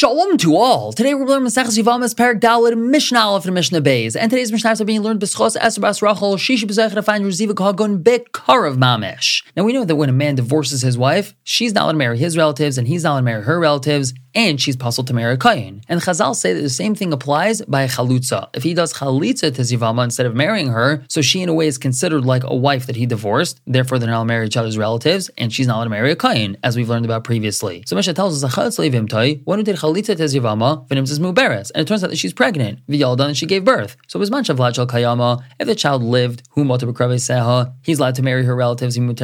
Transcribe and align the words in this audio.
Shalom 0.00 0.38
to 0.38 0.56
all. 0.56 0.94
Today 0.94 1.12
we're 1.12 1.26
learning 1.26 1.48
Maseches 1.48 1.78
Yevamos 1.78 2.16
Perak 2.16 2.40
Dalet 2.40 2.74
Mishnah 2.74 3.20
Aleph 3.20 3.44
and 3.44 3.52
Mishnah 3.52 3.82
Beis. 3.82 4.16
And 4.18 4.30
today's 4.30 4.50
Mishnah 4.50 4.76
are 4.80 4.84
being 4.86 5.02
learned 5.02 5.20
B'schos 5.20 5.58
Esr 5.58 5.82
Bas 5.82 6.00
Rachel 6.00 6.36
Shishi 6.36 6.64
B'zeicha 6.64 6.94
to 6.94 7.02
find 7.02 7.22
Reziva 7.22 7.52
Kagon 7.52 8.02
Bekarav 8.02 8.78
Mamish. 8.78 9.42
Now 9.58 9.64
we 9.64 9.74
know 9.74 9.84
that 9.84 9.96
when 9.96 10.08
a 10.08 10.12
man 10.12 10.36
divorces 10.36 10.80
his 10.80 10.96
wife, 10.96 11.34
she's 11.44 11.74
not 11.74 11.82
allowed 11.82 11.92
to 11.92 11.98
marry 11.98 12.16
his 12.16 12.34
relatives 12.34 12.78
and 12.78 12.88
he's 12.88 13.04
not 13.04 13.10
allowed 13.10 13.18
to 13.18 13.24
marry 13.24 13.42
her 13.42 13.60
relatives 13.60 14.14
and 14.34 14.60
she's 14.60 14.76
puzzled 14.76 15.06
to 15.08 15.14
marry 15.14 15.34
a 15.34 15.36
Kayin. 15.36 15.82
And 15.88 16.00
Chazal 16.00 16.34
say 16.34 16.52
that 16.52 16.60
the 16.60 16.70
same 16.70 16.94
thing 16.94 17.12
applies 17.12 17.62
by 17.62 17.82
a 17.82 17.88
Chalutza. 17.88 18.48
If 18.54 18.62
he 18.62 18.74
does 18.74 18.94
Chalitza 18.94 19.54
to 19.54 19.62
Zivama 19.62 20.04
instead 20.04 20.26
of 20.26 20.34
marrying 20.34 20.68
her, 20.68 21.04
so 21.08 21.22
she 21.22 21.42
in 21.42 21.48
a 21.48 21.54
way 21.54 21.66
is 21.66 21.78
considered 21.78 22.24
like 22.24 22.44
a 22.44 22.54
wife 22.54 22.86
that 22.86 22.96
he 22.96 23.06
divorced, 23.06 23.60
therefore 23.66 23.98
they're 23.98 24.08
not 24.08 24.18
allowed 24.18 24.24
to 24.24 24.28
marry 24.28 24.46
each 24.46 24.56
other's 24.56 24.78
relatives, 24.78 25.30
and 25.38 25.52
she's 25.52 25.66
not 25.66 25.76
allowed 25.76 25.84
to 25.84 25.90
marry 25.90 26.10
a 26.10 26.16
Kayin, 26.16 26.56
as 26.62 26.76
we've 26.76 26.88
learned 26.88 27.04
about 27.04 27.24
previously. 27.24 27.84
So 27.86 27.96
Mishnah 27.96 28.14
tells 28.14 28.42
us, 28.42 28.56
one 28.58 29.58
who 29.58 29.64
did 29.64 29.76
Chalitza 29.76 30.16
to 30.16 30.24
Zivama, 30.24 30.88
Vinim's 30.88 31.18
Muberes, 31.18 31.70
and 31.74 31.82
it 31.82 31.88
turns 31.88 32.04
out 32.04 32.10
that 32.10 32.16
she's 32.16 32.32
pregnant, 32.32 32.80
V'yaldan, 32.86 33.28
and 33.28 33.36
she 33.36 33.46
gave 33.46 33.64
birth. 33.64 33.96
So 34.06 34.18
Bisman 34.18 34.44
Shavlat 34.44 34.74
Shal 34.74 34.86
Kayama, 34.86 35.42
if 35.58 35.66
the 35.66 35.74
child 35.74 36.02
lived, 36.02 36.42
Seha, 36.56 37.72
he's 37.82 37.98
allowed 37.98 38.14
to 38.16 38.22
marry 38.22 38.44
her 38.44 38.54
relatives, 38.54 38.96
and 38.96 39.18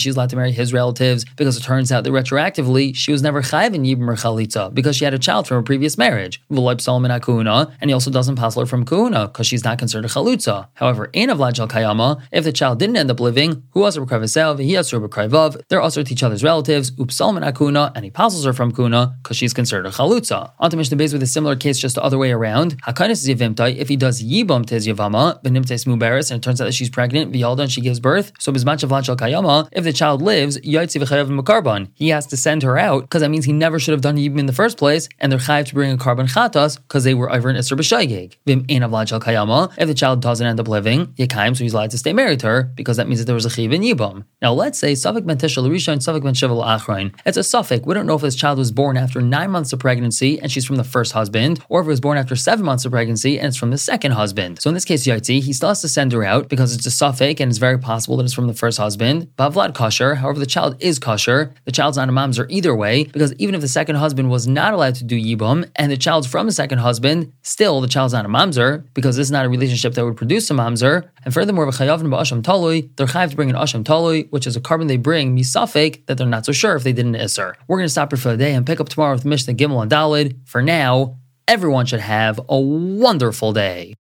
she's 0.00 0.16
allowed 0.16 0.30
to 0.30 0.36
marry 0.36 0.52
his 0.52 0.72
relatives, 0.72 1.24
because 1.36 1.56
it 1.56 1.62
turns 1.62 1.92
out 1.92 2.04
that 2.04 2.10
retroactively, 2.10 2.94
she 2.94 3.12
was 3.12 3.22
never 3.22 3.42
Chayv 3.42 3.74
in 3.74 3.82
Yibim 3.82 4.08
Chalitza, 4.32 4.72
because 4.74 4.96
she 4.96 5.04
had 5.04 5.14
a 5.14 5.18
child 5.18 5.46
from 5.46 5.58
a 5.58 5.62
previous 5.62 5.98
marriage. 5.98 6.42
And 6.48 6.58
he 6.58 7.92
also 7.92 8.10
doesn't 8.10 8.36
pass 8.36 8.54
her 8.56 8.66
from 8.66 8.84
Kuhuna, 8.84 9.32
because 9.32 9.46
she's 9.46 9.64
not 9.64 9.78
considered 9.78 10.04
a 10.06 10.08
Chalutza. 10.08 10.68
However, 10.74 11.10
in 11.12 11.30
Avlad 11.30 11.56
Shal 11.56 11.68
Kayama, 11.68 12.20
if 12.32 12.44
the 12.44 12.52
child 12.52 12.78
didn't 12.78 12.96
end 12.96 13.10
up 13.10 13.20
living, 13.20 13.62
who 13.70 13.84
also 13.84 14.04
Bekrevesev, 14.04 14.58
he 14.60 14.72
has 14.74 14.90
Bekrevav, 14.90 15.62
they're 15.68 15.80
also 15.80 16.02
to 16.02 16.12
each 16.12 16.22
other's 16.22 16.42
relatives, 16.44 16.90
Upsalm 16.92 17.36
and 17.36 17.44
Akuna, 17.44 17.92
and 17.94 18.04
he 18.04 18.10
passes 18.10 18.44
her 18.44 18.52
from 18.52 18.72
Kuna, 18.72 19.16
because 19.22 19.36
she's 19.36 19.52
considered 19.54 19.86
a 19.86 19.90
Chalutza. 19.90 20.52
On 20.58 20.70
to 20.70 20.76
Mishnah 20.76 20.96
Beis 20.96 21.12
with 21.12 21.22
a 21.22 21.26
similar 21.26 21.56
case, 21.56 21.78
just 21.78 21.94
the 21.94 22.02
other 22.02 22.18
way 22.18 22.30
around. 22.32 22.82
Hakanis 22.82 23.26
Yivimtai, 23.28 23.76
if 23.76 23.88
he 23.88 23.96
does 23.96 24.22
Yibam 24.22 24.66
Tez 24.66 24.86
Yavama, 24.86 25.42
Benimtes 25.42 25.86
Muberis, 25.86 26.30
and 26.30 26.38
it 26.38 26.42
turns 26.42 26.60
out 26.60 26.66
that 26.66 26.72
she's 26.72 26.90
pregnant, 26.90 27.32
Vialda, 27.32 27.60
and 27.62 27.72
she 27.72 27.80
gives 27.80 28.00
birth, 28.00 28.32
so 28.38 28.52
Bizmach 28.52 28.82
of 28.82 28.90
Kayama, 28.90 29.68
if 29.72 29.84
the 29.84 29.92
child 29.92 30.22
lives, 30.22 30.58
Yaitzi 30.60 31.00
V'chayav 31.02 31.28
Makarban, 31.28 31.88
he 31.94 32.08
has 32.10 32.26
to 32.26 32.36
send 32.36 32.62
her 32.62 32.78
out, 32.78 33.02
because 33.02 33.22
that 33.22 33.30
means 33.30 33.44
he 33.44 33.52
never 33.52 33.78
should 33.78 33.92
have 33.92 34.00
done 34.00 34.16
Yibam 34.28 34.38
in 34.38 34.46
the 34.46 34.52
first 34.52 34.78
place, 34.78 35.08
and 35.18 35.30
they're 35.30 35.38
chayiv 35.38 35.66
to 35.66 35.74
bring 35.74 35.92
a 35.92 35.96
korban 35.96 36.32
chatas, 36.32 36.76
because 36.76 37.04
they 37.04 37.14
were 37.14 37.32
over 37.32 37.50
in 37.50 37.56
Isser 37.56 37.76
B'shaygig. 37.76 38.36
Vim 38.46 38.66
Shal 38.68 39.20
Kayama, 39.20 39.72
if 39.78 39.86
the 39.88 39.94
child 39.94 40.20
doesn't 40.20 40.46
end 40.46 40.60
up 40.60 40.68
living, 40.68 41.06
Yekayim, 41.14 41.56
so 41.56 41.64
he's 41.64 41.74
allowed 41.74 41.90
to 41.90 41.98
stay 41.98 42.12
married 42.12 42.40
to 42.40 42.46
her, 42.46 42.62
because 42.74 42.96
that 42.96 43.08
means 43.08 43.20
that 43.20 43.26
there 43.26 43.34
was 43.34 43.44
a 43.44 43.50
chiv 43.50 43.72
in 43.72 43.82
Yibam. 43.82 44.24
Now 44.40 44.52
let's 44.52 44.78
say 44.78 44.92
Safik 44.92 45.26
Ben 45.26 45.38
Tishal 45.38 45.68
Rishon, 45.68 45.98
Safik 45.98 46.22
Ben 46.22 46.34
Shival 46.34 46.64
Achrain. 46.64 47.14
It's 47.24 47.36
a 47.36 47.40
Safik. 47.40 47.86
We 47.86 47.94
don't 47.94 48.06
know 48.06 48.16
if 48.16 48.22
this 48.22 48.34
child 48.34 48.58
was 48.58 48.72
born 48.72 48.96
after 48.96 49.20
nine 49.20 49.50
months 49.50 49.72
of 49.72 49.78
pregnancy 49.78 50.40
and 50.40 50.50
she's 50.50 50.64
from 50.64 50.76
the 50.76 50.84
first 50.84 51.12
husband, 51.12 51.60
or 51.68 51.80
if 51.80 51.86
it 51.86 51.90
was 51.90 52.00
born 52.00 52.18
after 52.18 52.36
seven 52.36 52.64
months 52.64 52.84
of 52.84 52.92
pregnancy 52.92 53.38
and 53.38 53.48
it's 53.48 53.56
from 53.56 53.70
the 53.70 53.78
second 53.78 54.12
husband. 54.12 54.60
So 54.60 54.68
in 54.70 54.74
this 54.74 54.84
case, 54.84 55.06
Yaitzi, 55.06 55.40
he 55.40 55.52
still 55.52 55.68
has 55.68 55.80
to 55.82 55.88
send 55.88 56.12
her 56.12 56.24
out 56.24 56.48
because 56.48 56.74
it's 56.74 56.86
a 56.86 56.90
safek 56.90 57.40
and 57.40 57.50
it's 57.50 57.58
very 57.58 57.78
possible 57.78 58.16
that 58.16 58.24
it's 58.24 58.34
from 58.34 58.46
the 58.46 58.54
first 58.54 58.78
husband. 58.78 59.28
Bavlad 59.36 59.74
kosher, 59.74 60.16
however, 60.16 60.38
the 60.38 60.46
child 60.46 60.76
is 60.80 60.98
kosher. 60.98 61.54
The 61.64 61.72
child's 61.72 61.96
not 61.96 62.08
a 62.08 62.12
mamzer 62.12 62.46
either 62.48 62.74
way 62.74 63.04
because 63.04 63.32
even 63.34 63.54
if 63.54 63.60
the 63.60 63.68
second 63.68 63.96
husband 63.96 64.11
was 64.16 64.46
not 64.46 64.74
allowed 64.74 64.94
to 64.96 65.04
do 65.04 65.16
yibum 65.16 65.70
and 65.76 65.90
the 65.90 65.96
child's 65.96 66.26
from 66.26 66.46
the 66.46 66.52
second 66.52 66.78
husband, 66.78 67.32
still 67.42 67.80
the 67.80 67.88
child's 67.88 68.12
not 68.12 68.24
a 68.24 68.28
mamzer 68.28 68.84
because 68.94 69.16
this 69.16 69.26
is 69.26 69.30
not 69.30 69.46
a 69.46 69.48
relationship 69.48 69.94
that 69.94 70.04
would 70.04 70.16
produce 70.16 70.50
a 70.50 70.54
mamzer. 70.54 71.08
And 71.24 71.32
furthermore, 71.32 71.64
they're 71.64 71.72
chayav 71.72 71.98
to 71.98 73.36
bring 73.36 73.50
an 73.50 73.56
asham 73.56 73.84
talui, 73.84 74.30
which 74.30 74.46
is 74.46 74.56
a 74.56 74.60
korban 74.60 74.88
they 74.88 74.96
bring 74.96 75.36
misafek 75.36 76.06
that 76.06 76.18
they're 76.18 76.26
not 76.26 76.46
so 76.46 76.52
sure 76.52 76.76
if 76.76 76.82
they 76.84 76.92
did 76.92 77.06
an 77.06 77.14
isser. 77.14 77.54
We're 77.68 77.78
going 77.78 77.86
to 77.86 77.90
stop 77.90 78.12
here 78.12 78.18
for 78.18 78.30
the 78.30 78.36
day 78.36 78.54
and 78.54 78.66
pick 78.66 78.80
up 78.80 78.88
tomorrow 78.88 79.14
with 79.14 79.24
Mishnah 79.24 79.54
Gimel 79.54 79.82
and 79.82 79.90
Dalet. 79.90 80.36
For 80.46 80.62
now, 80.62 81.16
everyone 81.48 81.86
should 81.86 82.00
have 82.00 82.40
a 82.48 82.58
wonderful 82.58 83.52
day. 83.52 83.94